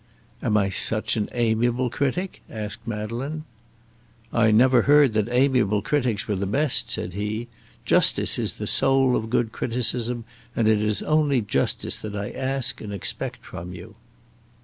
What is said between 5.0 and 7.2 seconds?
that amiable critics were the best," said